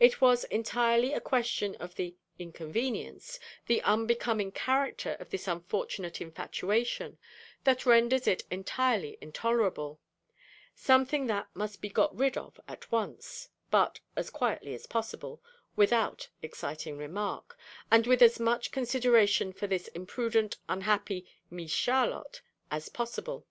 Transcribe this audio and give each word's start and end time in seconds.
It 0.00 0.22
was 0.22 0.44
entirely 0.44 1.12
a 1.12 1.20
question 1.20 1.74
of 1.74 1.96
the 1.96 2.14
'inconvenience' 2.38 3.38
the 3.66 3.82
unbecoming 3.82 4.50
character 4.50 5.14
of 5.20 5.28
this 5.28 5.46
unfortunate 5.46 6.22
infatuation, 6.22 7.18
that 7.64 7.84
renders 7.84 8.26
it 8.26 8.44
entirely 8.50 9.18
intolerable; 9.20 10.00
something 10.74 11.26
that 11.26 11.48
must 11.52 11.82
be 11.82 11.90
got 11.90 12.16
rid 12.16 12.38
of 12.38 12.58
at 12.66 12.90
once; 12.90 13.50
but 13.70 14.00
as 14.16 14.30
quietly 14.30 14.72
as 14.72 14.86
possible, 14.86 15.42
without 15.76 16.30
exciting 16.40 16.96
remark, 16.96 17.58
and 17.90 18.06
with 18.06 18.22
as 18.22 18.40
much 18.40 18.72
consideration 18.72 19.52
for 19.52 19.66
this 19.66 19.88
imprudent, 19.88 20.56
unhappy 20.66 21.26
'Mees 21.50 21.70
Charlotte' 21.70 22.40
as 22.70 22.88
possible. 22.88 23.44